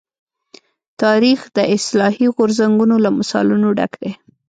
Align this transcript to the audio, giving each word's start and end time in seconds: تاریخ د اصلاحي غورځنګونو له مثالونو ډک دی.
تاریخ 1.01 1.39
د 1.57 1.57
اصلاحي 1.75 2.27
غورځنګونو 2.35 2.95
له 3.05 3.09
مثالونو 3.17 3.67
ډک 3.77 3.93
دی. 4.01 4.11